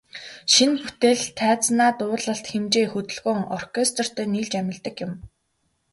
Шинэ 0.53 0.75
бүтээл 0.83 1.21
тайзнаа 1.37 1.91
дуулалт, 1.99 2.45
хэмжээ, 2.51 2.85
хөдөлгөөн, 2.89 3.41
оркестертэй 3.57 4.27
нийлж 4.31 4.53
амилдаг 4.61 4.95
юм. 5.05 5.11